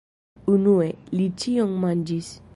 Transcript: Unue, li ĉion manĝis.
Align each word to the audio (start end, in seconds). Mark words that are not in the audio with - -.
Unue, 0.53 0.87
li 1.19 1.29
ĉion 1.45 1.79
manĝis. 1.87 2.35